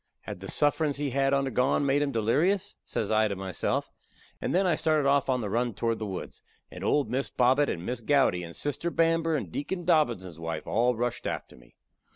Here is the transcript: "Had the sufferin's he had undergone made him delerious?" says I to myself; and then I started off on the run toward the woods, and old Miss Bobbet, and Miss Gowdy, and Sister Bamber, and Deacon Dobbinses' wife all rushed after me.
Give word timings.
"Had 0.21 0.39
the 0.39 0.49
sufferin's 0.49 0.97
he 0.97 1.11
had 1.11 1.31
undergone 1.31 1.85
made 1.85 2.01
him 2.01 2.11
delerious?" 2.11 2.75
says 2.83 3.11
I 3.11 3.27
to 3.27 3.35
myself; 3.35 3.91
and 4.41 4.51
then 4.55 4.65
I 4.65 4.73
started 4.73 5.07
off 5.07 5.29
on 5.29 5.41
the 5.41 5.49
run 5.51 5.75
toward 5.75 5.99
the 5.99 6.07
woods, 6.07 6.41
and 6.71 6.83
old 6.83 7.11
Miss 7.11 7.29
Bobbet, 7.29 7.69
and 7.69 7.85
Miss 7.85 8.01
Gowdy, 8.01 8.41
and 8.41 8.55
Sister 8.55 8.89
Bamber, 8.89 9.35
and 9.35 9.51
Deacon 9.51 9.85
Dobbinses' 9.85 10.39
wife 10.39 10.65
all 10.65 10.95
rushed 10.95 11.27
after 11.27 11.55
me. 11.55 11.75